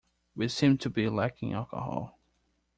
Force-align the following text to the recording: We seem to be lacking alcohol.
We 0.35 0.47
seem 0.47 0.79
to 0.79 0.89
be 0.89 1.07
lacking 1.09 1.53
alcohol. 1.53 2.19